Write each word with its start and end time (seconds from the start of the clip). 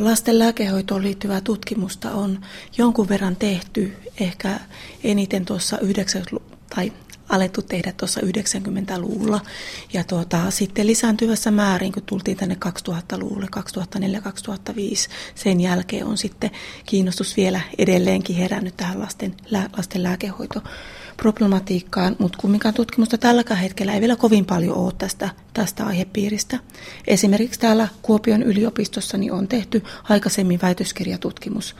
Lasten 0.00 0.38
lääkehoitoon 0.38 1.02
liittyvää 1.02 1.40
tutkimusta 1.40 2.10
on 2.10 2.40
jonkun 2.78 3.08
verran 3.08 3.36
tehty, 3.36 3.96
ehkä 4.20 4.60
eniten 5.04 5.44
tuossa 5.44 5.78
90- 6.36 6.40
tai 6.76 6.92
alettu 7.28 7.62
tehdä 7.62 7.92
tuossa 7.92 8.20
90-luvulla. 8.20 9.40
Ja 9.92 10.04
tuota, 10.04 10.50
sitten 10.50 10.86
lisääntyvässä 10.86 11.50
määrin, 11.50 11.92
kun 11.92 12.02
tultiin 12.02 12.36
tänne 12.36 12.56
2000-luvulle, 12.66 13.46
2004-2005, 13.56 15.10
sen 15.34 15.60
jälkeen 15.60 16.06
on 16.06 16.18
sitten 16.18 16.50
kiinnostus 16.86 17.36
vielä 17.36 17.60
edelleenkin 17.78 18.36
herännyt 18.36 18.76
tähän 18.76 19.00
lasten, 19.00 19.34
lasten 19.76 20.02
lääkehoitoon 20.02 20.64
problematiikkaan, 21.22 22.16
mutta 22.18 22.38
kumminkaan 22.38 22.74
tutkimusta 22.74 23.18
tälläkään 23.18 23.60
hetkellä 23.60 23.94
ei 23.94 24.00
vielä 24.00 24.16
kovin 24.16 24.44
paljon 24.46 24.76
ole 24.76 24.92
tästä, 24.98 25.28
tästä 25.54 25.86
aihepiiristä. 25.86 26.58
Esimerkiksi 27.06 27.60
täällä 27.60 27.88
Kuopion 28.02 28.42
yliopistossa 28.42 29.18
niin 29.18 29.32
on 29.32 29.48
tehty 29.48 29.82
aikaisemmin 30.08 30.58
väitöskirjatutkimus 30.62 31.76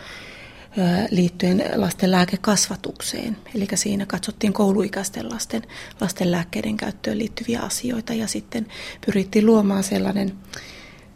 liittyen 1.11 1.65
lasten 1.75 2.11
lääkekasvatukseen. 2.11 3.37
Eli 3.55 3.67
siinä 3.75 4.07
katsottiin 4.07 4.53
kouluikäisten 4.53 5.31
lasten, 5.31 5.63
lasten 6.01 6.31
lääkkeiden 6.31 6.77
käyttöön 6.77 7.19
liittyviä 7.19 7.61
asioita 7.61 8.15
ja 8.15 8.27
sitten 8.27 8.67
pyrittiin 9.07 9.47
luomaan 9.47 9.85
sellainen, 9.85 10.33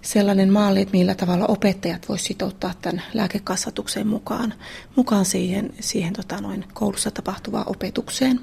sellainen 0.07 0.53
malli, 0.53 0.81
että 0.81 0.97
millä 0.97 1.15
tavalla 1.15 1.47
opettajat 1.47 2.09
voisivat 2.09 2.29
sitouttaa 2.29 2.75
tämän 2.83 3.03
lääkekasvatukseen 3.15 4.07
mukaan, 4.07 4.55
mukaan 4.97 5.25
siihen, 5.25 5.75
siihen 5.81 6.13
tota 6.13 6.41
noin, 6.41 6.65
koulussa 6.75 7.11
tapahtuvaan 7.11 7.69
opetukseen. 7.69 8.41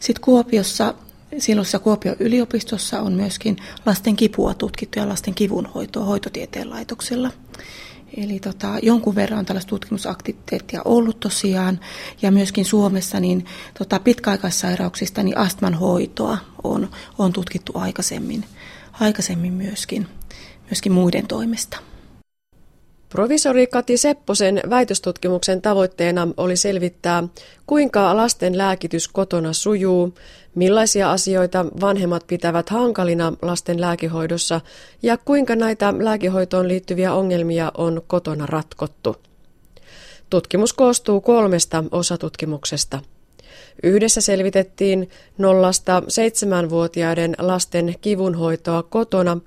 Sitten 0.00 0.24
Kuopiossa 0.24 0.94
Silloisessa 1.38 1.78
Kuopion 1.78 2.16
yliopistossa 2.18 3.00
on 3.00 3.12
myöskin 3.12 3.56
lasten 3.86 4.16
kipua 4.16 4.54
tutkittu 4.54 4.98
ja 4.98 5.08
lasten 5.08 5.34
kivunhoitoa 5.34 6.04
hoitotieteen 6.04 6.70
laitoksella. 6.70 7.30
Eli 8.16 8.40
tota, 8.40 8.78
jonkun 8.82 9.14
verran 9.14 9.38
on 9.38 9.46
tällaista 9.46 9.68
tutkimusaktiviteettia 9.68 10.82
ollut 10.84 11.20
tosiaan, 11.20 11.80
ja 12.22 12.30
myöskin 12.30 12.64
Suomessa 12.64 13.20
niin 13.20 13.44
tota, 13.78 14.00
pitkäaikaissairauksista 14.00 15.22
niin 15.22 15.38
astman 15.38 15.74
hoitoa 15.74 16.38
on, 16.64 16.90
on 17.18 17.32
tutkittu 17.32 17.72
aikaisemmin, 17.74 18.44
aikaisemmin 19.00 19.52
myöskin, 19.52 20.06
myöskin 20.70 20.92
muiden 20.92 21.26
toimesta. 21.26 21.78
Provisori 23.08 23.66
Kati 23.66 23.96
Sepposen 23.96 24.62
väitöstutkimuksen 24.70 25.62
tavoitteena 25.62 26.28
oli 26.36 26.56
selvittää, 26.56 27.24
kuinka 27.66 28.16
lasten 28.16 28.58
lääkitys 28.58 29.08
kotona 29.08 29.52
sujuu, 29.52 30.14
millaisia 30.54 31.10
asioita 31.10 31.66
vanhemmat 31.80 32.26
pitävät 32.26 32.68
hankalina 32.68 33.32
lasten 33.42 33.80
lääkehoidossa 33.80 34.60
ja 35.02 35.16
kuinka 35.16 35.56
näitä 35.56 35.94
lääkehoitoon 35.98 36.68
liittyviä 36.68 37.14
ongelmia 37.14 37.72
on 37.76 38.02
kotona 38.06 38.46
ratkottu. 38.46 39.16
Tutkimus 40.30 40.72
koostuu 40.72 41.20
kolmesta 41.20 41.84
osatutkimuksesta. 41.90 43.00
Yhdessä 43.82 44.20
selvitettiin 44.20 45.10
nollasta 45.38 46.02
seitsemänvuotiaiden 46.08 47.34
lasten 47.38 47.94
kivunhoitoa 48.00 48.82
kotona 48.82 49.38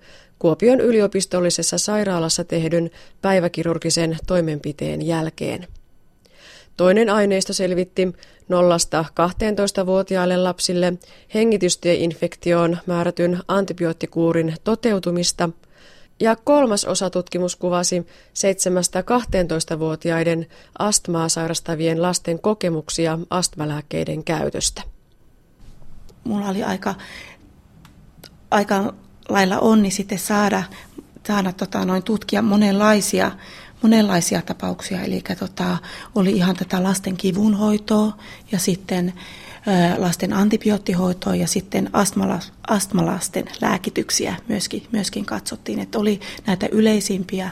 Kuopion 0.43 0.81
yliopistollisessa 0.81 1.77
sairaalassa 1.77 2.43
tehdyn 2.43 2.91
päiväkirurgisen 3.21 4.17
toimenpiteen 4.27 5.07
jälkeen. 5.07 5.67
Toinen 6.77 7.09
aineisto 7.09 7.53
selvitti 7.53 8.13
0-12-vuotiaille 8.51 10.37
lapsille 10.37 10.93
hengitystieinfektioon 11.33 12.77
määrätyn 12.85 13.39
antibioottikuurin 13.47 14.55
toteutumista 14.63 15.49
ja 16.19 16.35
kolmas 16.35 16.85
osatutkimus 16.85 17.55
kuvasi 17.55 18.07
7-12-vuotiaiden 19.75 20.47
astmaa 20.79 21.29
sairastavien 21.29 22.01
lasten 22.01 22.39
kokemuksia 22.39 23.19
astmalääkkeiden 23.29 24.23
käytöstä. 24.23 24.81
Mulla 26.23 26.49
oli 26.49 26.63
aika, 26.63 26.95
aika 28.51 28.93
lailla 29.33 29.59
onni 29.59 29.91
sitten 29.91 30.19
saada, 30.19 30.63
saada 31.27 31.53
tota, 31.53 31.85
noin 31.85 32.03
tutkia 32.03 32.41
monenlaisia, 32.41 33.31
monenlaisia 33.81 34.41
tapauksia. 34.41 35.01
Eli 35.01 35.23
tota, 35.39 35.77
oli 36.15 36.31
ihan 36.31 36.55
tätä 36.55 36.83
lasten 36.83 37.17
kivunhoitoa 37.17 38.17
ja 38.51 38.59
sitten 38.59 39.13
lasten 39.97 40.33
antibioottihoitoa 40.33 41.35
ja 41.35 41.47
sitten 41.47 41.89
astmala, 41.93 42.39
astmalasten 42.67 43.45
lääkityksiä 43.61 44.35
myöskin, 44.47 44.87
myöskin 44.91 45.25
katsottiin. 45.25 45.79
Että 45.79 45.99
oli 45.99 46.19
näitä 46.47 46.67
yleisimpiä, 46.71 47.49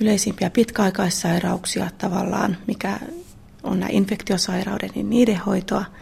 yleisimpiä 0.00 0.50
pitkäaikaissairauksia 0.50 1.90
tavallaan, 1.98 2.56
mikä 2.66 3.00
on 3.62 3.80
nämä 3.80 3.90
infektiosairauden, 3.92 4.90
niin 4.94 5.10
niiden 5.10 5.40
hoitoa– 5.46 5.84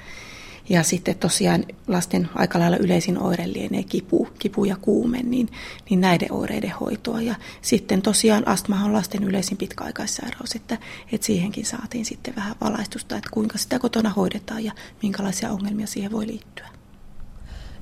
ja 0.68 0.82
sitten 0.82 1.16
tosiaan 1.16 1.64
lasten 1.88 2.28
aika 2.34 2.58
lailla 2.58 2.76
yleisin 2.76 3.18
oire 3.18 3.52
lienee 3.52 3.82
kipu, 3.82 4.28
kipu 4.38 4.64
ja 4.64 4.76
kuume, 4.76 5.22
niin, 5.22 5.48
niin 5.90 6.00
näiden 6.00 6.32
oireiden 6.32 6.74
hoitoa. 6.80 7.20
Ja 7.20 7.34
sitten 7.62 8.02
tosiaan 8.02 8.48
astma 8.48 8.84
on 8.84 8.92
lasten 8.92 9.24
yleisin 9.24 9.56
pitkäaikaissairaus, 9.56 10.54
että, 10.54 10.78
että 11.12 11.26
siihenkin 11.26 11.66
saatiin 11.66 12.04
sitten 12.04 12.36
vähän 12.36 12.56
valaistusta, 12.60 13.16
että 13.16 13.30
kuinka 13.32 13.58
sitä 13.58 13.78
kotona 13.78 14.10
hoidetaan 14.10 14.64
ja 14.64 14.72
minkälaisia 15.02 15.50
ongelmia 15.50 15.86
siihen 15.86 16.12
voi 16.12 16.26
liittyä. 16.26 16.68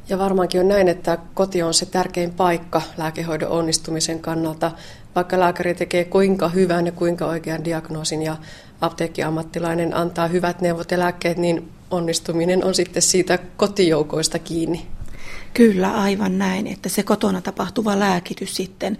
Ja 0.09 0.19
varmaankin 0.19 0.60
on 0.60 0.69
näin, 0.69 0.88
että 0.88 1.19
koti 1.34 1.62
on 1.62 1.75
se 1.75 1.87
tärkein 1.87 2.31
paikka 2.31 2.82
lääkehoidon 2.97 3.50
onnistumisen 3.50 4.20
kannalta. 4.20 4.70
Vaikka 5.14 5.41
lääkäri 5.41 5.75
tekee 5.75 6.04
kuinka 6.04 6.49
hyvän 6.49 6.87
ja 6.87 6.93
kuinka 6.93 7.26
oikean 7.26 7.64
diagnoosin 7.64 8.22
ja 8.22 8.37
apteekkiammattilainen 8.81 9.97
antaa 9.97 10.28
hyvät 10.28 10.60
neuvot 10.60 10.91
ja 10.91 10.99
lääkkeet, 10.99 11.37
niin 11.37 11.69
onnistuminen 11.93 12.65
on 12.65 12.75
sitten 12.75 13.03
siitä 13.03 13.39
kotijoukoista 13.57 14.39
kiinni. 14.39 14.87
Kyllä, 15.55 15.93
aivan 15.93 16.39
näin, 16.39 16.67
että 16.67 16.89
se 16.89 17.03
kotona 17.03 17.41
tapahtuva 17.41 17.99
lääkitys 17.99 18.57
sitten, 18.57 18.99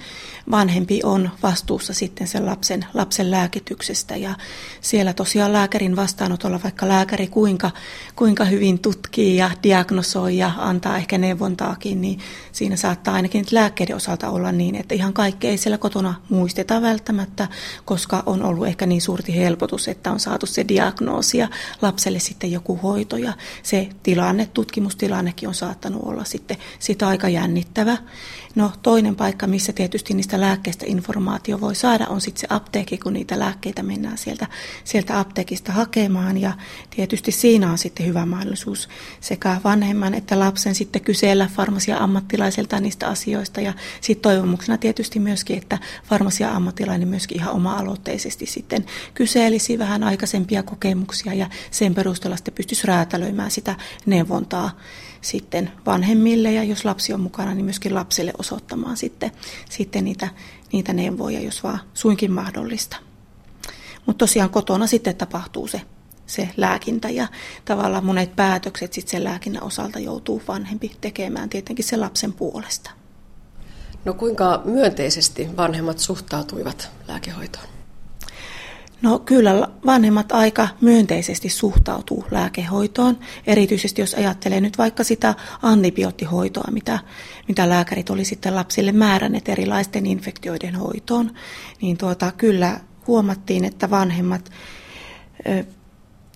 vanhempi 0.51 1.01
on 1.05 1.31
vastuussa 1.43 1.95
sitten 1.95 2.29
sen 2.29 2.47
lapsen, 2.47 2.85
lapsen 2.95 3.31
lääkityksestä. 3.31 4.17
Ja 4.17 4.35
siellä 4.81 5.12
tosiaan 5.12 5.53
lääkärin 5.53 5.97
vastaanotolla, 5.97 6.61
vaikka 6.62 6.89
lääkäri 6.89 7.27
kuinka, 7.27 7.71
kuinka 8.17 8.45
hyvin 8.45 8.79
tutkii 8.79 9.37
ja 9.37 9.51
diagnosoi 9.62 10.39
ja 10.39 10.53
antaa 10.57 10.97
ehkä 10.97 11.19
neuvontaakin, 11.19 12.01
niin 12.01 12.19
siinä 12.53 12.77
saattaa 12.77 13.15
ainakin 13.15 13.45
lääkkeiden 13.53 13.97
osalta 13.97 14.31
olla 14.31 14.53
niin, 14.53 14.75
että 14.75 14.95
ihan 14.95 15.12
kaikki 15.12 15.49
ei 15.49 15.59
siellä 15.59 15.79
kotona 15.79 16.15
muisteta 16.29 16.83
välttämättä, 16.83 17.49
koska 17.85 18.23
on 18.27 18.45
ollut 18.45 18.67
ehkä 18.67 18.87
niin 18.87 19.03
suurti 19.03 19.37
helpotus, 19.37 19.89
että 19.89 20.12
on 20.12 20.21
saatu 20.21 20.47
se 20.47 20.65
diagnoosi 20.69 21.39
ja 21.39 21.49
lapselle 21.83 22.19
sitten 22.19 22.53
joku 22.53 22.77
hoito. 22.83 23.17
Ja 23.17 23.33
se 23.62 23.89
tilanne, 24.03 24.47
tutkimustilannekin 24.47 25.49
on 25.49 25.55
saattanut 25.55 26.03
olla 26.05 26.25
sitten 26.25 26.42
sitten 26.43 26.67
sitä 26.79 27.09
aika 27.09 27.29
jännittävä. 27.29 27.97
No 28.55 28.73
toinen 28.83 29.17
paikka, 29.17 29.47
missä 29.47 29.73
tietysti 29.73 30.15
niistä 30.15 30.41
lääkkeistä 30.41 30.85
informaatio 30.89 31.61
voi 31.61 31.75
saada, 31.75 32.07
on 32.07 32.21
sitten 32.21 32.41
se 32.41 32.47
apteekki, 32.51 32.99
kun 32.99 33.13
niitä 33.13 33.39
lääkkeitä 33.39 33.83
mennään 33.83 34.19
sieltä, 34.19 34.47
sieltä 34.85 35.19
apteekista 35.19 35.73
hakemaan. 35.73 36.39
Ja 36.39 36.53
tietysti 36.91 37.33
siinä 37.33 37.71
on 37.71 37.79
sitten 37.79 38.07
hyvä 38.07 38.27
mahdollisuus 38.27 38.89
sekä 39.21 39.61
vanhemman 39.65 40.15
että 40.15 40.39
lapsen 40.39 40.75
sitten 40.75 41.03
kysellä 41.03 41.51
farmasia-ammattilaiselta 41.57 42.81
niistä 42.81 43.07
asioista. 43.09 43.61
Ja 43.61 43.73
sitten 44.01 44.23
toivomuksena 44.23 44.79
tietysti 44.79 45.21
myöskin, 45.21 45.59
että 45.59 45.79
farmasia-ammattilainen 46.05 47.09
myöskin 47.09 47.39
ihan 47.41 47.55
oma-aloitteisesti 47.55 48.47
sitten 48.47 48.85
kyselisi 49.15 49.79
vähän 49.79 50.03
aikaisempia 50.03 50.63
kokemuksia 50.63 51.35
ja 51.35 51.51
sen 51.71 51.95
perusteella 51.95 52.37
sitten 52.37 52.55
pystyisi 52.55 52.87
räätälöimään 52.87 53.51
sitä 53.51 53.75
neuvontaa 54.07 54.71
sitten 55.22 55.72
vanhemmille 55.87 56.53
ja 56.53 56.65
jos 56.65 56.84
lapsi 56.84 57.15
on 57.15 57.21
mukana, 57.21 57.55
niin 57.55 57.65
myöskin 57.65 57.94
lapselle 57.94 58.33
osoittamaan 58.38 58.97
sitten, 58.97 59.31
sitten 59.71 60.05
niitä, 60.05 60.28
niitä 60.72 60.93
neuvoja, 60.93 61.41
jos 61.41 61.62
vaan 61.62 61.81
suinkin 61.94 62.33
mahdollista. 62.33 62.97
Mutta 64.06 64.19
tosiaan 64.19 64.50
kotona 64.50 64.87
sitten 64.87 65.17
tapahtuu 65.17 65.67
se, 65.67 65.81
se 66.26 66.49
lääkintä 66.56 67.11
ja 67.11 67.29
tavallaan 67.64 68.05
monet 68.05 68.37
päätökset 68.37 68.93
sitten 68.93 69.11
sen 69.11 69.25
lääkinnän 69.25 69.62
osalta 69.62 69.99
joutuu 69.99 70.43
vanhempi 70.49 70.93
tekemään 71.00 71.49
tietenkin 71.49 71.85
sen 71.85 72.00
lapsen 72.00 72.32
puolesta. 72.32 72.91
No 74.05 74.14
kuinka 74.14 74.62
myönteisesti 74.64 75.56
vanhemmat 75.56 75.99
suhtautuivat 75.99 76.91
lääkehoitoon? 77.08 77.81
No 79.02 79.19
kyllä 79.19 79.69
vanhemmat 79.87 80.32
aika 80.32 80.69
myönteisesti 80.81 81.49
suhtautuu 81.49 82.25
lääkehoitoon, 82.31 83.19
erityisesti 83.46 84.00
jos 84.00 84.14
ajattelee 84.14 84.60
nyt 84.60 84.78
vaikka 84.78 85.04
sitä 85.04 85.34
antibioottihoitoa, 85.62 86.70
mitä, 86.70 86.99
mitä 87.49 87.69
lääkärit 87.69 88.10
oli 88.10 88.25
sitten 88.25 88.54
lapsille 88.54 88.93
määränneet 88.93 89.49
erilaisten 89.49 90.06
infektioiden 90.06 90.75
hoitoon, 90.75 91.31
niin 91.82 91.99
tuota, 91.99 92.32
kyllä 92.32 92.81
huomattiin, 93.06 93.64
että 93.64 93.90
vanhemmat 93.90 94.50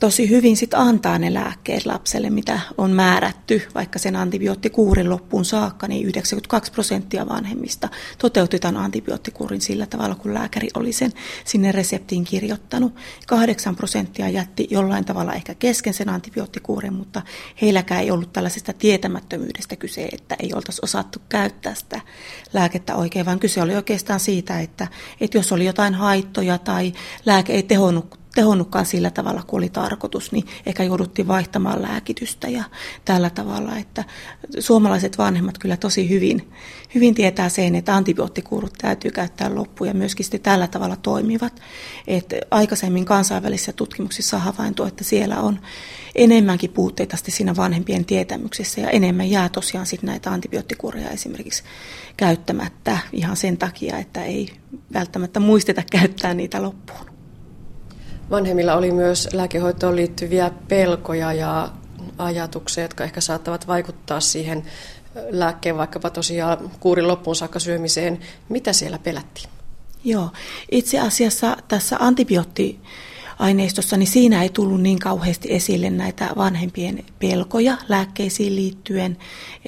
tosi 0.00 0.30
hyvin 0.30 0.56
sit 0.56 0.74
antaa 0.74 1.18
ne 1.18 1.34
lääkkeet 1.34 1.86
lapselle, 1.86 2.30
mitä 2.30 2.60
on 2.78 2.90
määrätty, 2.90 3.62
vaikka 3.74 3.98
sen 3.98 4.16
antibioottikuurin 4.16 5.10
loppuun 5.10 5.44
saakka, 5.44 5.88
niin 5.88 6.06
92 6.06 6.72
prosenttia 6.72 7.28
vanhemmista 7.28 7.88
toteutti 8.18 8.58
tämän 8.58 8.82
antibioottikuurin 8.82 9.60
sillä 9.60 9.86
tavalla, 9.86 10.14
kun 10.14 10.34
lääkäri 10.34 10.68
oli 10.74 10.92
sen 10.92 11.12
sinne 11.44 11.72
reseptiin 11.72 12.24
kirjoittanut. 12.24 12.94
8 13.26 13.76
prosenttia 13.76 14.28
jätti 14.28 14.68
jollain 14.70 15.04
tavalla 15.04 15.32
ehkä 15.32 15.54
kesken 15.54 15.94
sen 15.94 16.08
antibioottikuurin, 16.08 16.92
mutta 16.92 17.22
heilläkään 17.62 18.02
ei 18.02 18.10
ollut 18.10 18.32
tällaisesta 18.32 18.72
tietämättömyydestä 18.72 19.76
kyse, 19.76 20.08
että 20.12 20.36
ei 20.38 20.54
oltaisi 20.54 20.80
osattu 20.84 21.18
käyttää 21.28 21.74
sitä 21.74 22.00
lääkettä 22.52 22.94
oikein, 22.94 23.26
vaan 23.26 23.40
kyse 23.40 23.62
oli 23.62 23.74
oikeastaan 23.74 24.20
siitä, 24.20 24.60
että, 24.60 24.88
että 25.20 25.38
jos 25.38 25.52
oli 25.52 25.64
jotain 25.64 25.94
haittoja 25.94 26.58
tai 26.58 26.92
lääke 27.26 27.52
ei 27.52 27.62
tehonnut 27.62 28.25
tehonnutkaan 28.36 28.86
sillä 28.86 29.10
tavalla 29.10 29.42
kuin 29.46 29.58
oli 29.58 29.68
tarkoitus, 29.68 30.32
niin 30.32 30.44
ehkä 30.66 30.82
jouduttiin 30.82 31.28
vaihtamaan 31.28 31.82
lääkitystä 31.82 32.48
ja 32.48 32.64
tällä 33.04 33.30
tavalla, 33.30 33.76
että 33.78 34.04
suomalaiset 34.58 35.18
vanhemmat 35.18 35.58
kyllä 35.58 35.76
tosi 35.76 36.08
hyvin, 36.08 36.52
hyvin 36.94 37.14
tietää 37.14 37.48
sen, 37.48 37.74
että 37.74 37.94
antibioottikuurut 37.94 38.72
täytyy 38.72 39.10
käyttää 39.10 39.54
loppuun 39.54 39.88
ja 39.88 39.94
myöskin 39.94 40.24
sitten 40.24 40.40
tällä 40.40 40.66
tavalla 40.66 40.96
toimivat. 40.96 41.62
että 42.06 42.36
aikaisemmin 42.50 43.04
kansainvälisissä 43.04 43.72
tutkimuksissa 43.72 44.36
on 44.36 44.42
havaintu, 44.42 44.84
että 44.84 45.04
siellä 45.04 45.40
on 45.40 45.60
enemmänkin 46.14 46.72
puutteita 46.72 47.16
siinä 47.16 47.56
vanhempien 47.56 48.04
tietämyksessä 48.04 48.80
ja 48.80 48.90
enemmän 48.90 49.30
jää 49.30 49.48
tosiaan 49.48 49.86
sitten 49.86 50.06
näitä 50.06 50.30
antibioottikuureja 50.30 51.10
esimerkiksi 51.10 51.62
käyttämättä 52.16 52.98
ihan 53.12 53.36
sen 53.36 53.56
takia, 53.56 53.98
että 53.98 54.24
ei 54.24 54.52
välttämättä 54.92 55.40
muisteta 55.40 55.82
käyttää 55.90 56.34
niitä 56.34 56.62
loppuun. 56.62 57.15
Vanhemmilla 58.30 58.74
oli 58.74 58.92
myös 58.92 59.28
lääkehoitoon 59.32 59.96
liittyviä 59.96 60.50
pelkoja 60.68 61.32
ja 61.32 61.68
ajatuksia, 62.18 62.84
jotka 62.84 63.04
ehkä 63.04 63.20
saattavat 63.20 63.66
vaikuttaa 63.66 64.20
siihen 64.20 64.62
lääkkeen 65.30 65.76
vaikkapa 65.76 66.10
tosiaan 66.10 66.70
kuurin 66.80 67.08
loppuun 67.08 67.36
saakka 67.36 67.58
syömiseen. 67.58 68.20
Mitä 68.48 68.72
siellä 68.72 68.98
pelättiin? 68.98 69.48
Joo, 70.04 70.30
itse 70.70 71.00
asiassa 71.00 71.56
tässä 71.68 71.96
antibiootti 72.00 72.80
aineistossa, 73.38 73.96
niin 73.96 74.06
siinä 74.06 74.42
ei 74.42 74.48
tullut 74.48 74.80
niin 74.80 74.98
kauheasti 74.98 75.54
esille 75.54 75.90
näitä 75.90 76.30
vanhempien 76.36 77.04
pelkoja 77.18 77.76
lääkkeisiin 77.88 78.56
liittyen. 78.56 79.16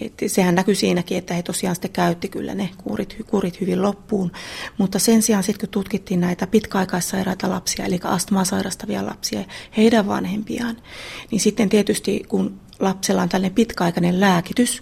Et 0.00 0.12
sehän 0.26 0.54
näkyy 0.54 0.74
siinäkin, 0.74 1.18
että 1.18 1.34
he 1.34 1.42
tosiaan 1.42 1.76
sitten 1.76 1.90
käytti 1.90 2.28
kyllä 2.28 2.54
ne 2.54 2.70
kuurit, 2.84 3.16
kuurit 3.26 3.60
hyvin 3.60 3.82
loppuun. 3.82 4.32
Mutta 4.78 4.98
sen 4.98 5.22
sijaan 5.22 5.42
sitten 5.44 5.68
kun 5.68 5.72
tutkittiin 5.72 6.20
näitä 6.20 6.46
pitkäaikaissairaita 6.46 7.50
lapsia, 7.50 7.84
eli 7.84 8.00
astmaa 8.04 8.44
sairastavia 8.44 9.06
lapsia, 9.06 9.44
heidän 9.76 10.06
vanhempiaan, 10.06 10.76
niin 11.30 11.40
sitten 11.40 11.68
tietysti 11.68 12.22
kun 12.28 12.60
lapsella 12.80 13.22
on 13.22 13.28
tällainen 13.28 13.54
pitkäaikainen 13.54 14.20
lääkitys, 14.20 14.80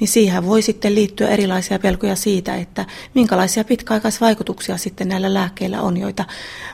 niin 0.00 0.08
siihen 0.08 0.46
voi 0.46 0.62
sitten 0.62 0.94
liittyä 0.94 1.28
erilaisia 1.28 1.78
pelkoja 1.78 2.16
siitä, 2.16 2.54
että 2.54 2.86
minkälaisia 3.14 3.64
pitkäaikaisvaikutuksia 3.64 4.76
sitten 4.76 5.08
näillä 5.08 5.34
lääkkeillä 5.34 5.82
on, 5.82 5.96
joita 5.96 6.24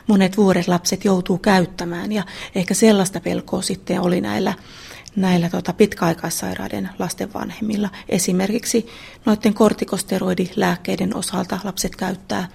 monet 0.07 0.37
vuodet 0.37 0.67
lapset 0.67 1.05
joutuu 1.05 1.37
käyttämään. 1.37 2.11
Ja 2.11 2.23
ehkä 2.55 2.73
sellaista 2.73 3.19
pelkoa 3.19 3.61
sitten 3.61 4.01
oli 4.01 4.21
näillä 4.21 4.53
näillä 5.15 5.49
tota, 5.49 5.73
pitkäaikaissairaiden 5.73 6.89
lasten 6.99 7.33
vanhemmilla. 7.33 7.89
Esimerkiksi 8.09 8.87
noiden 9.25 9.53
kortikosteroidilääkkeiden 9.53 11.15
osalta 11.15 11.59
lapset 11.63 11.95
käyttää 11.95 12.47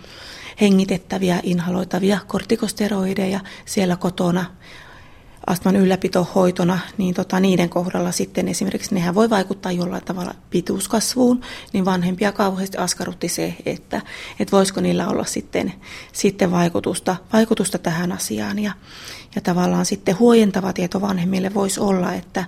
hengitettäviä, 0.60 1.40
inhaloitavia 1.42 2.18
kortikosteroideja 2.26 3.40
siellä 3.64 3.96
kotona 3.96 4.44
astman 5.46 5.76
ylläpitohoitona, 5.76 6.78
niin 6.98 7.14
tota, 7.14 7.40
niiden 7.40 7.68
kohdalla 7.68 8.12
sitten 8.12 8.48
esimerkiksi 8.48 8.94
nehän 8.94 9.14
voi 9.14 9.30
vaikuttaa 9.30 9.72
jollain 9.72 10.04
tavalla 10.04 10.34
pituuskasvuun, 10.50 11.40
niin 11.72 11.84
vanhempia 11.84 12.32
kauheasti 12.32 12.76
askarrutti 12.76 13.28
se, 13.28 13.54
että, 13.66 14.00
että 14.40 14.56
voisiko 14.56 14.80
niillä 14.80 15.08
olla 15.08 15.24
sitten, 15.24 15.72
sitten 16.12 16.50
vaikutusta, 16.50 17.16
vaikutusta 17.32 17.78
tähän 17.78 18.12
asiaan. 18.12 18.58
Ja, 18.58 18.72
ja 19.34 19.40
tavallaan 19.40 19.86
sitten 19.86 20.18
huojentava 20.18 20.72
tieto 20.72 21.00
vanhemmille 21.00 21.54
voisi 21.54 21.80
olla, 21.80 22.14
että, 22.14 22.44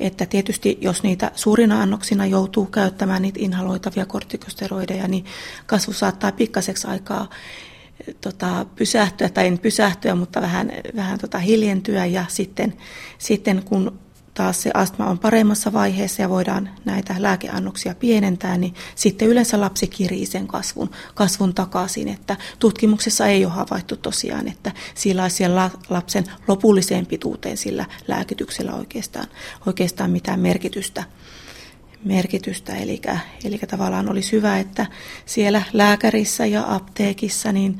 että 0.00 0.26
tietysti 0.26 0.78
jos 0.80 1.02
niitä 1.02 1.30
suurina 1.34 1.82
annoksina 1.82 2.26
joutuu 2.26 2.66
käyttämään 2.66 3.22
niitä 3.22 3.38
inhaloitavia 3.42 4.06
kortikosteroideja, 4.06 5.08
niin 5.08 5.24
kasvu 5.66 5.92
saattaa 5.92 6.32
pikkaseksi 6.32 6.86
aikaa 6.86 7.28
tota, 8.20 8.66
pysähtyä, 8.76 9.28
tai 9.28 9.46
en 9.46 9.58
pysähtyä, 9.58 10.14
mutta 10.14 10.40
vähän, 10.40 10.72
vähän 10.96 11.18
tota, 11.18 11.38
hiljentyä 11.38 12.06
ja 12.06 12.24
sitten, 12.28 12.74
sitten 13.18 13.62
kun 13.64 13.98
taas 14.36 14.62
se 14.62 14.70
astma 14.74 15.06
on 15.06 15.18
paremmassa 15.18 15.72
vaiheessa 15.72 16.22
ja 16.22 16.28
voidaan 16.28 16.70
näitä 16.84 17.14
lääkeannoksia 17.18 17.94
pienentää, 17.94 18.58
niin 18.58 18.74
sitten 18.94 19.28
yleensä 19.28 19.60
lapsi 19.60 19.86
kirii 19.86 20.26
sen 20.26 20.46
kasvun, 20.46 20.90
kasvun 21.14 21.54
takaisin. 21.54 22.08
Että 22.08 22.36
tutkimuksessa 22.58 23.26
ei 23.26 23.44
ole 23.44 23.52
havaittu 23.52 23.96
tosiaan, 23.96 24.48
että 24.48 24.72
sillä 24.94 25.22
olisi 25.22 25.44
lapsen 25.88 26.24
lopulliseen 26.48 27.06
pituuteen 27.06 27.56
sillä 27.56 27.84
lääkityksellä 28.08 28.74
oikeastaan, 28.74 29.26
oikeastaan 29.66 30.10
mitään 30.10 30.40
merkitystä 30.40 31.04
merkitystä. 32.04 32.74
Eli, 32.74 33.00
eli 33.44 33.58
tavallaan 33.58 34.08
olisi 34.08 34.32
hyvä, 34.32 34.58
että 34.58 34.86
siellä 35.26 35.62
lääkärissä 35.72 36.46
ja 36.46 36.74
apteekissa 36.74 37.52
niin 37.52 37.78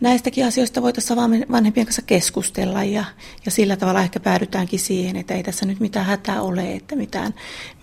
näistäkin 0.00 0.46
asioista 0.46 0.82
voitaisiin 0.82 1.18
vanhempien 1.50 1.86
kanssa 1.86 2.02
keskustella 2.02 2.84
ja, 2.84 3.04
ja 3.44 3.50
sillä 3.50 3.76
tavalla 3.76 4.00
ehkä 4.00 4.20
päädytäänkin 4.20 4.78
siihen, 4.78 5.16
että 5.16 5.34
ei 5.34 5.42
tässä 5.42 5.66
nyt 5.66 5.80
mitään 5.80 6.06
hätää 6.06 6.42
ole, 6.42 6.72
että 6.72 6.96
mitään, 6.96 7.34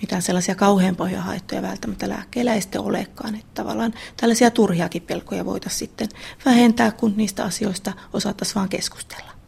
mitään 0.02 0.22
sellaisia 0.22 0.56
kauhean 0.56 0.96
haittoja 1.18 1.62
välttämättä 1.62 2.10
lääkkeillä 2.10 2.54
ei 2.54 2.62
sitten 2.62 2.82
olekaan. 2.82 3.36
Että 3.36 3.52
tavallaan 3.54 3.94
tällaisia 4.18 4.52
turhiakin 4.52 5.02
pelkoja 5.02 5.46
voitaisiin 5.46 5.80
sitten 5.80 6.10
vähentää, 6.46 6.92
kun 6.92 7.14
niistä 7.18 7.44
asioista 7.44 7.94
osattaisiin 8.14 8.56
vaan 8.56 8.70
keskustella. 8.70 9.41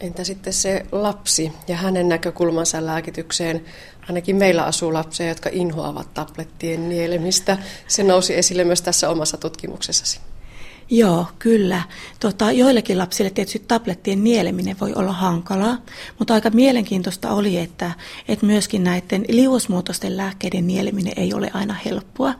Entä 0.00 0.24
sitten 0.24 0.52
se 0.52 0.86
lapsi 0.92 1.52
ja 1.68 1.76
hänen 1.76 2.08
näkökulmansa 2.08 2.86
lääkitykseen? 2.86 3.64
Ainakin 4.08 4.36
meillä 4.36 4.64
asuu 4.64 4.92
lapsia, 4.92 5.28
jotka 5.28 5.50
inhoavat 5.52 6.14
tablettien 6.14 6.88
nielemistä. 6.88 7.58
Se 7.88 8.02
nousi 8.02 8.36
esille 8.36 8.64
myös 8.64 8.82
tässä 8.82 9.10
omassa 9.10 9.36
tutkimuksessasi. 9.36 10.20
Joo, 10.92 11.26
kyllä. 11.38 11.82
Tota, 12.20 12.52
joillekin 12.52 12.98
lapsille 12.98 13.30
tietysti 13.30 13.64
tablettien 13.68 14.24
nieleminen 14.24 14.76
voi 14.80 14.92
olla 14.94 15.12
hankalaa, 15.12 15.78
mutta 16.18 16.34
aika 16.34 16.50
mielenkiintoista 16.50 17.30
oli, 17.30 17.58
että, 17.58 17.92
että 18.28 18.46
myöskin 18.46 18.84
näiden 18.84 19.24
liuosmuotoisten 19.28 20.16
lääkkeiden 20.16 20.66
nieleminen 20.66 21.12
ei 21.16 21.34
ole 21.34 21.50
aina 21.54 21.74
helppoa. 21.84 22.34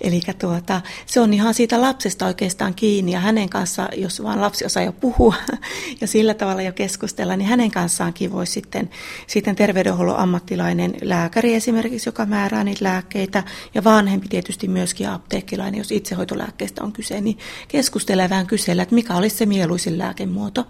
Eli 0.00 0.20
tuota, 0.38 0.80
se 1.06 1.20
on 1.20 1.34
ihan 1.34 1.54
siitä 1.54 1.80
lapsesta 1.80 2.26
oikeastaan 2.26 2.74
kiinni 2.74 3.12
ja 3.12 3.20
hänen 3.20 3.48
kanssa, 3.48 3.88
jos 3.96 4.22
vaan 4.22 4.40
lapsi 4.40 4.64
osaa 4.64 4.82
jo 4.82 4.92
puhua 4.92 5.34
ja 6.00 6.06
sillä 6.06 6.34
tavalla 6.34 6.62
jo 6.62 6.72
keskustella, 6.72 7.36
niin 7.36 7.48
hänen 7.48 7.70
kanssaankin 7.70 8.32
voi 8.32 8.46
sitten, 8.46 8.90
sitten 9.26 9.56
terveydenhuollon 9.56 10.18
ammattilainen 10.18 10.94
lääkäri 11.02 11.54
esimerkiksi, 11.54 12.08
joka 12.08 12.26
määrää 12.26 12.64
niitä 12.64 12.84
lääkkeitä 12.84 13.42
ja 13.74 13.84
vanhempi 13.84 14.28
tietysti 14.28 14.68
myöskin 14.68 15.08
apteekkilainen, 15.08 15.78
jos 15.78 15.92
itsehoitolääkkeistä 15.92 16.84
on 16.84 16.92
kyse, 16.92 17.20
niin 17.20 17.38
keskustelevään 17.92 18.46
kysellä, 18.46 18.82
että 18.82 18.94
mikä 18.94 19.14
olisi 19.14 19.36
se 19.36 19.46
mieluisin 19.46 19.98
lääkemuoto. 19.98 20.66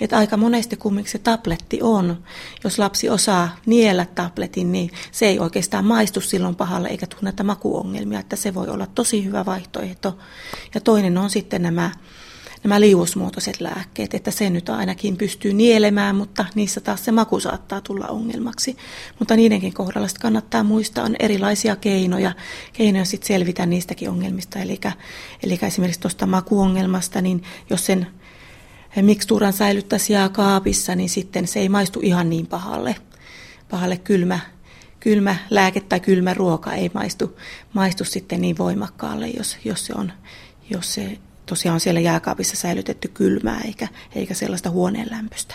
Että 0.00 0.16
aika 0.18 0.36
monesti 0.36 0.76
kumminkin 0.76 1.12
se 1.12 1.18
tabletti 1.18 1.78
on. 1.82 2.24
Jos 2.64 2.78
lapsi 2.78 3.08
osaa 3.08 3.56
niellä 3.66 4.06
tabletin, 4.14 4.72
niin 4.72 4.90
se 5.12 5.26
ei 5.26 5.38
oikeastaan 5.38 5.84
maistu 5.84 6.20
silloin 6.20 6.56
pahalle 6.56 6.88
eikä 6.88 7.06
tunneta 7.06 7.44
makuongelmia, 7.44 8.20
että 8.20 8.36
se 8.36 8.54
voi 8.54 8.68
olla 8.68 8.86
tosi 8.86 9.24
hyvä 9.24 9.46
vaihtoehto. 9.46 10.18
Ja 10.74 10.80
toinen 10.80 11.18
on 11.18 11.30
sitten 11.30 11.62
nämä 11.62 11.90
nämä 12.64 12.80
liuosmuotoiset 12.80 13.60
lääkkeet, 13.60 14.14
että 14.14 14.30
se 14.30 14.50
nyt 14.50 14.68
ainakin 14.68 15.16
pystyy 15.16 15.52
nielemään, 15.52 16.16
mutta 16.16 16.44
niissä 16.54 16.80
taas 16.80 17.04
se 17.04 17.12
maku 17.12 17.40
saattaa 17.40 17.80
tulla 17.80 18.06
ongelmaksi. 18.06 18.76
Mutta 19.18 19.36
niidenkin 19.36 19.74
kohdalla 19.74 20.08
kannattaa 20.20 20.64
muistaa, 20.64 21.04
on 21.04 21.16
erilaisia 21.18 21.76
keinoja, 21.76 22.32
keinoja 22.72 23.04
sit 23.04 23.22
selvitä 23.22 23.66
niistäkin 23.66 24.10
ongelmista. 24.10 24.58
Eli, 24.58 24.80
eli 25.42 25.58
esimerkiksi 25.62 26.00
tuosta 26.00 26.26
makuongelmasta, 26.26 27.20
niin 27.20 27.42
jos 27.70 27.86
sen 27.86 28.06
mikstuuran 29.02 29.52
säilyttäisi 29.52 30.12
kaapissa, 30.32 30.94
niin 30.94 31.08
sitten 31.08 31.46
se 31.46 31.60
ei 31.60 31.68
maistu 31.68 32.00
ihan 32.02 32.30
niin 32.30 32.46
pahalle, 32.46 32.96
pahalle 33.70 33.96
kylmä, 33.96 34.40
kylmä 35.00 35.36
lääke 35.50 35.80
tai 35.80 36.00
kylmä 36.00 36.34
ruoka 36.34 36.72
ei 36.72 36.90
maistu, 36.94 37.38
maistu 37.72 38.04
sitten 38.04 38.40
niin 38.40 38.58
voimakkaalle, 38.58 39.28
jos, 39.28 39.56
jos 39.64 39.86
se 39.86 39.92
on 39.96 40.12
jos 40.70 40.94
se 40.94 41.18
tosiaan 41.48 41.80
siellä 41.80 42.00
jääkaapissa 42.00 42.56
säilytetty 42.56 43.08
kylmää 43.08 43.60
eikä, 43.64 43.88
eikä 44.14 44.34
sellaista 44.34 44.70
huoneen 44.70 45.08
lämpöstä. 45.10 45.54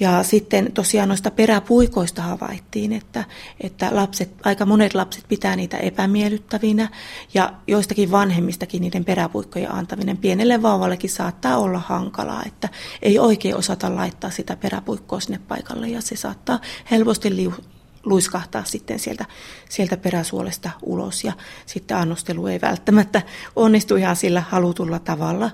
Ja 0.00 0.22
sitten 0.22 0.72
tosiaan 0.72 1.08
noista 1.08 1.30
peräpuikoista 1.30 2.22
havaittiin, 2.22 2.92
että, 2.92 3.24
että 3.60 3.88
lapset, 3.92 4.30
aika 4.44 4.66
monet 4.66 4.94
lapset 4.94 5.24
pitää 5.28 5.56
niitä 5.56 5.76
epämiellyttävinä 5.76 6.88
ja 7.34 7.52
joistakin 7.66 8.10
vanhemmistakin 8.10 8.82
niiden 8.82 9.04
peräpuikkojen 9.04 9.72
antaminen 9.72 10.16
pienelle 10.16 10.62
vauvallekin 10.62 11.10
saattaa 11.10 11.56
olla 11.56 11.78
hankalaa, 11.78 12.42
että 12.46 12.68
ei 13.02 13.18
oikein 13.18 13.56
osata 13.56 13.96
laittaa 13.96 14.30
sitä 14.30 14.56
peräpuikkoa 14.56 15.20
sinne 15.20 15.40
paikalle 15.48 15.88
ja 15.88 16.00
se 16.00 16.16
saattaa 16.16 16.60
helposti 16.90 17.36
liu, 17.36 17.54
luiskahtaa 18.04 18.64
sitten 18.64 18.98
sieltä, 18.98 19.24
sieltä 19.68 19.96
peräsuolesta 19.96 20.70
ulos 20.82 21.24
ja 21.24 21.32
sitten 21.66 21.96
annostelu 21.96 22.46
ei 22.46 22.60
välttämättä 22.60 23.22
onnistu 23.56 23.96
ihan 23.96 24.16
sillä 24.16 24.40
halutulla 24.40 24.98
tavalla. 24.98 25.50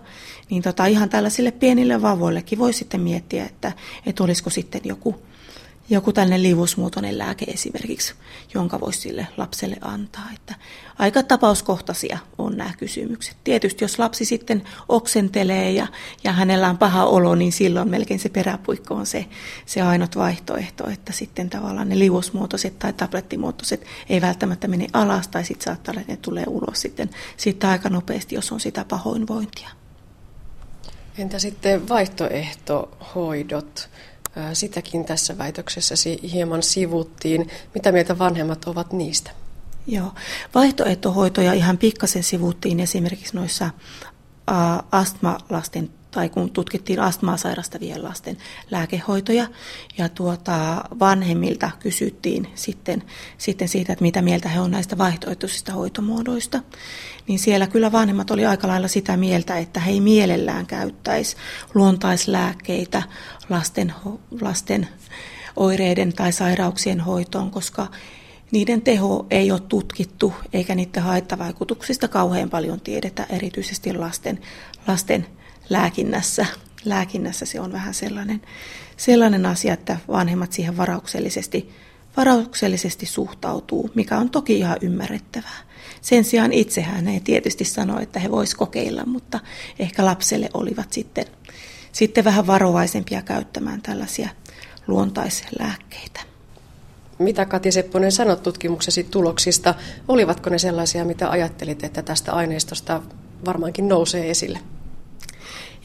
Niin 0.50 0.62
tota, 0.62 0.86
ihan 0.86 1.08
tällaisille 1.08 1.50
pienille 1.50 2.02
vauvoillekin 2.02 2.58
voi 2.58 2.72
sitten 2.72 3.00
miettiä, 3.00 3.44
että, 3.44 3.72
että 4.06 4.24
olisiko 4.24 4.50
sitten 4.50 4.80
joku 4.84 5.22
joku 5.90 6.12
tällainen 6.12 6.42
liuusmuotoinen 6.42 7.18
lääke 7.18 7.44
esimerkiksi, 7.44 8.14
jonka 8.54 8.80
voisi 8.80 9.00
sille 9.00 9.26
lapselle 9.36 9.76
antaa. 9.80 10.24
Että 10.34 10.54
aika 10.98 11.22
tapauskohtaisia 11.22 12.18
on 12.38 12.56
nämä 12.56 12.70
kysymykset. 12.78 13.36
Tietysti 13.44 13.84
jos 13.84 13.98
lapsi 13.98 14.24
sitten 14.24 14.62
oksentelee 14.88 15.72
ja, 15.72 15.86
ja 16.24 16.32
hänellä 16.32 16.68
on 16.68 16.78
paha 16.78 17.04
olo, 17.04 17.34
niin 17.34 17.52
silloin 17.52 17.88
melkein 17.88 18.20
se 18.20 18.28
peräpuikko 18.28 18.94
on 18.94 19.06
se, 19.06 19.26
se 19.66 19.82
ainut 19.82 20.16
vaihtoehto, 20.16 20.90
että 20.90 21.12
sitten 21.12 21.50
tavallaan 21.50 21.88
ne 21.88 21.98
liuusmuotoiset 21.98 22.78
tai 22.78 22.92
tablettimuotoiset 22.92 23.86
ei 24.08 24.20
välttämättä 24.20 24.68
mene 24.68 24.86
alas 24.92 25.28
tai 25.28 25.44
sitten 25.44 25.64
saattaa 25.64 25.92
olla, 25.92 26.00
että 26.00 26.12
ne 26.12 26.18
tulee 26.22 26.44
ulos 26.46 26.80
sitten, 26.80 27.10
sitten 27.36 27.70
aika 27.70 27.88
nopeasti, 27.88 28.34
jos 28.34 28.52
on 28.52 28.60
sitä 28.60 28.84
pahoinvointia. 28.84 29.68
Entä 31.18 31.38
sitten 31.38 31.88
vaihtoehtohoidot? 31.88 33.88
Sitäkin 34.52 35.04
tässä 35.04 35.38
väitöksessäsi 35.38 36.20
hieman 36.32 36.62
sivuttiin. 36.62 37.48
Mitä 37.74 37.92
mieltä 37.92 38.18
vanhemmat 38.18 38.64
ovat 38.64 38.92
niistä? 38.92 39.30
Joo, 39.86 40.12
vaihtoehtohoitoja 40.54 41.52
ihan 41.52 41.78
pikkasen 41.78 42.22
sivuttiin 42.22 42.80
esimerkiksi 42.80 43.36
noissa 43.36 43.70
astmalasten 44.92 45.90
tai 46.10 46.28
kun 46.28 46.50
tutkittiin 46.50 47.00
astmaa 47.00 47.36
sairastavien 47.36 48.02
lasten 48.02 48.36
lääkehoitoja 48.70 49.46
ja 49.98 50.08
tuota, 50.08 50.84
vanhemmilta 51.00 51.70
kysyttiin 51.80 52.48
sitten, 52.54 53.02
sitten 53.38 53.68
siitä, 53.68 53.92
että 53.92 54.02
mitä 54.02 54.22
mieltä 54.22 54.48
he 54.48 54.60
on 54.60 54.70
näistä 54.70 54.98
vaihtoehtoisista 54.98 55.72
hoitomuodoista, 55.72 56.62
niin 57.28 57.38
siellä 57.38 57.66
kyllä 57.66 57.92
vanhemmat 57.92 58.30
oli 58.30 58.46
aika 58.46 58.68
lailla 58.68 58.88
sitä 58.88 59.16
mieltä, 59.16 59.58
että 59.58 59.80
he 59.80 59.90
ei 59.90 60.00
mielellään 60.00 60.66
käyttäisi 60.66 61.36
luontaislääkkeitä 61.74 63.02
lasten, 63.48 63.94
lasten 64.40 64.88
oireiden 65.56 66.12
tai 66.12 66.32
sairauksien 66.32 67.00
hoitoon, 67.00 67.50
koska 67.50 67.86
niiden 68.50 68.82
teho 68.82 69.26
ei 69.30 69.50
ole 69.50 69.60
tutkittu 69.60 70.34
eikä 70.52 70.74
niiden 70.74 71.02
haittavaikutuksista 71.02 72.08
kauhean 72.08 72.50
paljon 72.50 72.80
tiedetä, 72.80 73.26
erityisesti 73.30 73.92
lasten, 73.94 74.40
lasten 74.86 75.26
lääkinnässä. 75.70 76.46
Lääkinnässä 76.84 77.46
se 77.46 77.60
on 77.60 77.72
vähän 77.72 77.94
sellainen, 77.94 78.42
sellainen 78.96 79.46
asia, 79.46 79.74
että 79.74 79.96
vanhemmat 80.08 80.52
siihen 80.52 80.76
varauksellisesti, 80.76 81.70
varauksellisesti 82.16 83.06
suhtautuu, 83.06 83.90
mikä 83.94 84.18
on 84.18 84.30
toki 84.30 84.58
ihan 84.58 84.76
ymmärrettävää. 84.80 85.58
Sen 86.00 86.24
sijaan 86.24 86.52
itsehän 86.52 87.08
ei 87.08 87.20
tietysti 87.20 87.64
sano, 87.64 88.00
että 88.00 88.20
he 88.20 88.30
vois 88.30 88.54
kokeilla, 88.54 89.06
mutta 89.06 89.40
ehkä 89.78 90.04
lapselle 90.04 90.50
olivat 90.54 90.92
sitten, 90.92 91.24
sitten 91.92 92.24
vähän 92.24 92.46
varovaisempia 92.46 93.22
käyttämään 93.22 93.82
tällaisia 93.82 94.28
luontaislääkkeitä. 94.86 96.20
Mitä 97.18 97.44
Kati 97.44 97.72
Sepponen 97.72 98.12
sanot 98.12 98.42
tutkimuksesi 98.42 99.04
tuloksista? 99.04 99.74
Olivatko 100.08 100.50
ne 100.50 100.58
sellaisia, 100.58 101.04
mitä 101.04 101.30
ajattelit, 101.30 101.84
että 101.84 102.02
tästä 102.02 102.32
aineistosta 102.32 103.02
varmaankin 103.44 103.88
nousee 103.88 104.30
esille? 104.30 104.58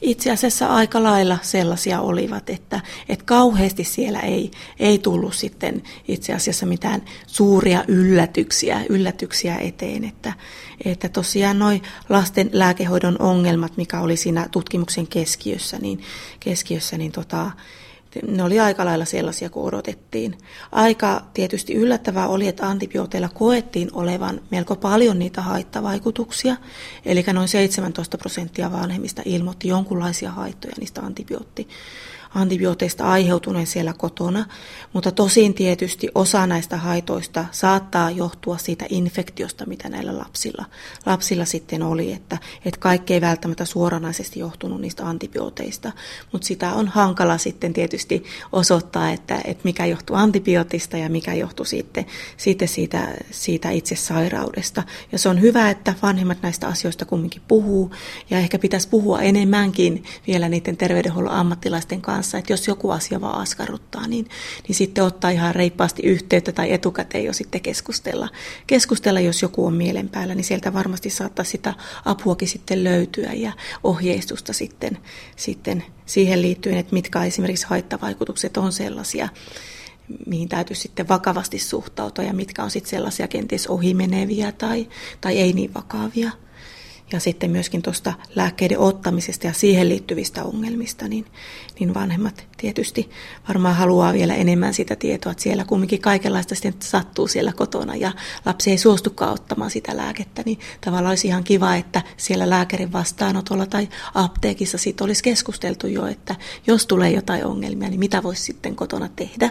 Itse 0.02 0.30
asiassa 0.30 0.66
aika 0.66 1.02
lailla 1.02 1.38
sellaisia 1.42 2.00
olivat, 2.00 2.50
että, 2.50 2.80
että 3.08 3.24
kauheasti 3.24 3.84
siellä 3.84 4.20
ei, 4.20 4.50
ei 4.78 4.98
tullut 4.98 5.34
sitten 5.34 5.82
itse 6.08 6.32
asiassa 6.32 6.66
mitään 6.66 7.02
suuria 7.26 7.84
yllätyksiä, 7.88 8.84
yllätyksiä 8.88 9.56
eteen, 9.56 10.04
että, 10.04 10.32
että 10.84 11.08
tosiaan 11.08 11.58
noin 11.58 11.82
lasten 12.08 12.50
lääkehoidon 12.52 13.16
ongelmat, 13.18 13.76
mikä 13.76 14.00
oli 14.00 14.16
siinä 14.16 14.48
tutkimuksen 14.50 15.06
keskiössä, 15.06 15.78
niin, 15.78 16.02
keskiössä, 16.40 16.98
niin 16.98 17.12
tota, 17.12 17.50
ne 18.26 18.42
oli 18.42 18.60
aika 18.60 18.84
lailla 18.84 19.04
sellaisia 19.04 19.50
kuin 19.50 19.66
odotettiin. 19.66 20.38
Aika 20.72 21.22
tietysti 21.34 21.74
yllättävää 21.74 22.28
oli, 22.28 22.48
että 22.48 22.66
antibiooteilla 22.68 23.28
koettiin 23.28 23.88
olevan 23.92 24.40
melko 24.50 24.76
paljon 24.76 25.18
niitä 25.18 25.42
haittavaikutuksia, 25.42 26.56
eli 27.04 27.24
noin 27.32 27.48
17 27.48 28.18
prosenttia 28.18 28.72
vanhemmista 28.72 29.22
ilmoitti 29.24 29.68
jonkunlaisia 29.68 30.30
haittoja 30.30 30.74
niistä 30.80 31.00
antibiootti 31.00 31.68
antibiooteista 32.34 33.04
aiheutuneen 33.04 33.66
siellä 33.66 33.92
kotona, 33.92 34.44
mutta 34.92 35.12
tosin 35.12 35.54
tietysti 35.54 36.08
osa 36.14 36.46
näistä 36.46 36.76
haitoista 36.76 37.44
saattaa 37.50 38.10
johtua 38.10 38.58
siitä 38.58 38.86
infektiosta, 38.88 39.66
mitä 39.66 39.88
näillä 39.88 40.18
lapsilla, 40.18 40.64
lapsilla 41.06 41.44
sitten 41.44 41.82
oli, 41.82 42.12
että, 42.12 42.38
että 42.64 42.80
kaikki 42.80 43.14
ei 43.14 43.20
välttämättä 43.20 43.64
suoranaisesti 43.64 44.40
johtunut 44.40 44.80
niistä 44.80 45.06
antibiooteista, 45.06 45.92
mutta 46.32 46.46
sitä 46.46 46.72
on 46.72 46.88
hankala 46.88 47.38
sitten 47.38 47.72
tietysti 47.72 48.24
osoittaa, 48.52 49.10
että, 49.10 49.40
että 49.44 49.64
mikä 49.64 49.86
johtuu 49.86 50.16
antibiootista 50.16 50.96
ja 50.96 51.08
mikä 51.08 51.34
johtuu 51.34 51.64
sitten, 51.64 52.06
sitten 52.36 52.68
siitä, 52.68 53.08
siitä 53.30 53.70
itse 53.70 53.96
sairaudesta. 53.96 54.82
Ja 55.12 55.18
se 55.18 55.28
on 55.28 55.40
hyvä, 55.40 55.70
että 55.70 55.94
vanhemmat 56.02 56.42
näistä 56.42 56.68
asioista 56.68 57.04
kumminkin 57.04 57.42
puhuu 57.48 57.90
ja 58.30 58.38
ehkä 58.38 58.58
pitäisi 58.58 58.88
puhua 58.88 59.20
enemmänkin 59.20 60.04
vielä 60.26 60.48
niiden 60.48 60.76
terveydenhuollon 60.76 61.32
ammattilaisten 61.32 62.00
kanssa, 62.00 62.23
kanssa, 62.24 62.38
että 62.38 62.52
jos 62.52 62.68
joku 62.68 62.90
asia 62.90 63.20
vaan 63.20 63.40
askarruttaa, 63.40 64.06
niin, 64.06 64.28
niin 64.68 64.76
sitten 64.76 65.04
ottaa 65.04 65.30
ihan 65.30 65.54
reippaasti 65.54 66.02
yhteyttä 66.02 66.52
tai 66.52 66.72
etukäteen 66.72 67.24
jo 67.24 67.32
sitten 67.32 67.60
keskustella. 67.60 68.28
Keskustella, 68.66 69.20
jos 69.20 69.42
joku 69.42 69.66
on 69.66 69.74
mielen 69.74 70.08
päällä, 70.08 70.34
niin 70.34 70.44
sieltä 70.44 70.72
varmasti 70.72 71.10
saattaa 71.10 71.44
sitä 71.44 71.74
apuakin 72.04 72.48
sitten 72.48 72.84
löytyä 72.84 73.32
ja 73.32 73.52
ohjeistusta 73.82 74.52
sitten, 74.52 74.98
sitten 75.36 75.84
siihen 76.06 76.42
liittyen, 76.42 76.78
että 76.78 76.94
mitkä 76.94 77.24
esimerkiksi 77.24 77.66
haittavaikutukset 77.66 78.56
on 78.56 78.72
sellaisia, 78.72 79.28
mihin 80.26 80.48
täytyy 80.48 80.76
sitten 80.76 81.08
vakavasti 81.08 81.58
suhtautua 81.58 82.24
ja 82.24 82.32
mitkä 82.32 82.62
on 82.62 82.70
sitten 82.70 82.90
sellaisia 82.90 83.28
kenties 83.28 83.66
ohimeneviä 83.66 84.52
tai, 84.52 84.88
tai 85.20 85.38
ei 85.38 85.52
niin 85.52 85.74
vakavia 85.74 86.30
ja 87.12 87.20
sitten 87.20 87.50
myöskin 87.50 87.82
tuosta 87.82 88.14
lääkkeiden 88.34 88.78
ottamisesta 88.78 89.46
ja 89.46 89.52
siihen 89.52 89.88
liittyvistä 89.88 90.44
ongelmista, 90.44 91.08
niin, 91.08 91.26
niin 91.80 91.94
vanhemmat 91.94 92.46
tietysti 92.56 93.10
varmaan 93.48 93.74
haluaa 93.74 94.12
vielä 94.12 94.34
enemmän 94.34 94.74
sitä 94.74 94.96
tietoa, 94.96 95.32
että 95.32 95.42
siellä 95.42 95.64
kumminkin 95.64 96.00
kaikenlaista 96.00 96.54
sitten 96.54 96.74
sattuu 96.82 97.26
siellä 97.26 97.52
kotona 97.52 97.96
ja 97.96 98.12
lapsi 98.44 98.70
ei 98.70 98.78
suostukaan 98.78 99.32
ottamaan 99.32 99.70
sitä 99.70 99.96
lääkettä, 99.96 100.42
niin 100.46 100.58
tavallaan 100.80 101.10
olisi 101.10 101.26
ihan 101.26 101.44
kiva, 101.44 101.74
että 101.74 102.02
siellä 102.16 102.50
lääkärin 102.50 102.92
vastaanotolla 102.92 103.66
tai 103.66 103.88
apteekissa 104.14 104.78
siitä 104.78 105.04
olisi 105.04 105.22
keskusteltu 105.22 105.86
jo, 105.86 106.06
että 106.06 106.36
jos 106.66 106.86
tulee 106.86 107.10
jotain 107.10 107.44
ongelmia, 107.44 107.88
niin 107.88 108.00
mitä 108.00 108.22
voisi 108.22 108.42
sitten 108.42 108.76
kotona 108.76 109.08
tehdä. 109.16 109.50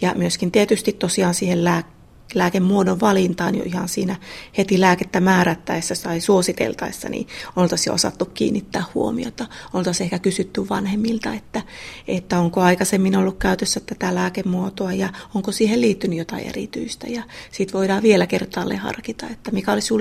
Ja 0.00 0.14
myöskin 0.16 0.50
tietysti 0.50 0.92
tosiaan 0.92 1.34
siihen 1.34 1.64
lääkkeeseen 1.64 1.93
lääkemuodon 2.34 3.00
valintaan 3.00 3.54
jo 3.54 3.62
ihan 3.64 3.88
siinä 3.88 4.16
heti 4.58 4.80
lääkettä 4.80 5.20
määrättäessä 5.20 5.94
tai 6.02 6.20
suositeltaessa, 6.20 7.08
niin 7.08 7.26
oltaisiin 7.56 7.90
jo 7.90 7.94
osattu 7.94 8.24
kiinnittää 8.24 8.84
huomiota. 8.94 9.46
Oltaisiin 9.72 10.04
ehkä 10.04 10.18
kysytty 10.18 10.68
vanhemmilta, 10.68 11.34
että, 11.34 11.62
että 12.08 12.38
onko 12.38 12.60
aikaisemmin 12.60 13.16
ollut 13.16 13.38
käytössä 13.38 13.80
tätä 13.80 14.14
lääkemuotoa 14.14 14.92
ja 14.92 15.12
onko 15.34 15.52
siihen 15.52 15.80
liittynyt 15.80 16.18
jotain 16.18 16.44
erityistä. 16.48 17.06
Ja 17.06 17.22
sitten 17.52 17.78
voidaan 17.78 18.02
vielä 18.02 18.26
kertaalleen 18.26 18.80
harkita, 18.80 19.26
että 19.30 19.50
mikä 19.50 19.72
olisi 19.72 19.94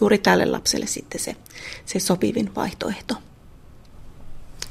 juuri 0.00 0.18
tälle 0.18 0.46
lapselle 0.46 0.86
sitten 0.86 1.20
se, 1.20 1.36
se 1.86 1.98
sopivin 1.98 2.54
vaihtoehto. 2.54 3.14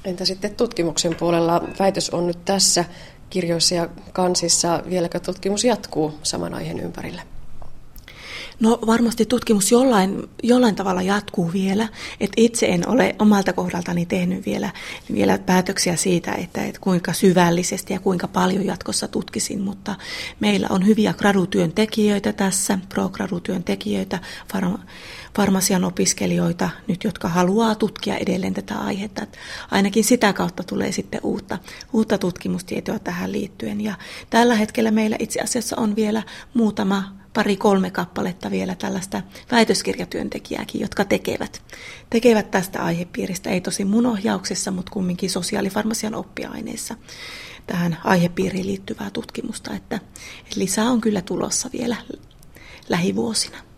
Entä 0.05 0.25
sitten 0.25 0.55
tutkimuksen 0.55 1.15
puolella? 1.15 1.63
Väitös 1.79 2.09
on 2.09 2.27
nyt 2.27 2.45
tässä 2.45 2.85
kirjoissa 3.29 3.75
ja 3.75 3.89
kansissa. 4.13 4.83
Vieläkö 4.89 5.19
tutkimus 5.19 5.63
jatkuu 5.63 6.19
saman 6.23 6.53
aiheen 6.53 6.79
ympärillä? 6.79 7.21
No 8.59 8.79
varmasti 8.87 9.25
tutkimus 9.25 9.71
jollain, 9.71 10.29
jollain 10.43 10.75
tavalla 10.75 11.01
jatkuu 11.01 11.53
vielä. 11.53 11.87
Et 12.19 12.31
itse 12.37 12.65
en 12.65 12.89
ole 12.89 13.15
omalta 13.19 13.53
kohdaltani 13.53 14.05
tehnyt 14.05 14.45
vielä, 14.45 14.69
vielä 15.13 15.37
päätöksiä 15.37 15.95
siitä, 15.95 16.31
että, 16.31 16.63
että 16.63 16.81
kuinka 16.81 17.13
syvällisesti 17.13 17.93
ja 17.93 17.99
kuinka 17.99 18.27
paljon 18.27 18.65
jatkossa 18.65 19.07
tutkisin, 19.07 19.61
mutta 19.61 19.95
meillä 20.39 20.67
on 20.69 20.85
hyviä 20.85 21.13
gradutyöntekijöitä 21.13 22.33
tässä, 22.33 22.79
pro-gradutyöntekijöitä, 22.89 24.19
farma, 24.51 24.79
farmasian 25.35 25.83
opiskelijoita 25.83 26.69
nyt, 26.87 27.03
jotka 27.03 27.27
haluaa 27.27 27.75
tutkia 27.75 28.17
edelleen 28.17 28.53
tätä 28.53 28.79
aihetta. 28.79 29.23
Että 29.23 29.37
ainakin 29.71 30.03
sitä 30.03 30.33
kautta 30.33 30.63
tulee 30.63 30.91
sitten 30.91 31.21
uutta, 31.23 31.59
uutta 31.93 32.17
tutkimustietoa 32.17 32.99
tähän 32.99 33.31
liittyen. 33.31 33.81
Ja 33.81 33.93
tällä 34.29 34.55
hetkellä 34.55 34.91
meillä 34.91 35.15
itse 35.19 35.39
asiassa 35.41 35.75
on 35.79 35.95
vielä 35.95 36.23
muutama 36.53 37.19
pari-kolme 37.39 37.91
kappaletta 37.91 38.51
vielä 38.51 38.75
tällaista 38.75 39.21
väitöskirjatyöntekijääkin, 39.51 40.81
jotka 40.81 41.05
tekevät, 41.05 41.61
tekevät 42.09 42.51
tästä 42.51 42.83
aihepiiristä, 42.83 43.49
ei 43.49 43.61
tosi 43.61 43.85
mun 43.85 44.05
ohjauksessa, 44.05 44.71
mutta 44.71 44.91
kumminkin 44.91 45.29
sosiaalifarmasian 45.29 46.15
oppiaineissa 46.15 46.95
tähän 47.67 47.97
aihepiiriin 48.03 48.67
liittyvää 48.67 49.09
tutkimusta, 49.09 49.73
että 49.73 49.99
lisää 50.55 50.85
on 50.85 51.01
kyllä 51.01 51.21
tulossa 51.21 51.69
vielä 51.73 51.95
lähivuosina. 52.89 53.68